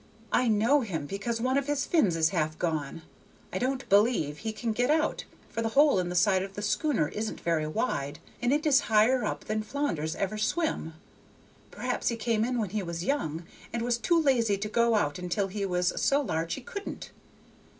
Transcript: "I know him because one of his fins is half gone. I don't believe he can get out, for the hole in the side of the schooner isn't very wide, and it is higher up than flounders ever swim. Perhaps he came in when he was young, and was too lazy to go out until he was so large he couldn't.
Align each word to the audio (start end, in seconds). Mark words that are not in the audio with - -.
"I 0.31 0.47
know 0.47 0.81
him 0.81 1.05
because 1.05 1.39
one 1.39 1.59
of 1.59 1.67
his 1.67 1.85
fins 1.85 2.15
is 2.15 2.29
half 2.29 2.57
gone. 2.57 3.03
I 3.53 3.59
don't 3.59 3.87
believe 3.87 4.39
he 4.39 4.51
can 4.51 4.71
get 4.71 4.89
out, 4.89 5.25
for 5.47 5.61
the 5.61 5.69
hole 5.77 5.99
in 5.99 6.09
the 6.09 6.15
side 6.15 6.41
of 6.41 6.55
the 6.55 6.63
schooner 6.63 7.09
isn't 7.09 7.39
very 7.39 7.67
wide, 7.67 8.17
and 8.41 8.51
it 8.51 8.65
is 8.65 8.79
higher 8.89 9.23
up 9.23 9.45
than 9.45 9.61
flounders 9.61 10.15
ever 10.15 10.39
swim. 10.39 10.95
Perhaps 11.69 12.07
he 12.07 12.15
came 12.15 12.43
in 12.43 12.57
when 12.57 12.71
he 12.71 12.81
was 12.81 13.03
young, 13.05 13.45
and 13.71 13.83
was 13.83 13.99
too 13.99 14.19
lazy 14.19 14.57
to 14.57 14.67
go 14.67 14.95
out 14.95 15.19
until 15.19 15.49
he 15.49 15.67
was 15.67 15.93
so 16.01 16.19
large 16.19 16.55
he 16.55 16.61
couldn't. 16.61 17.11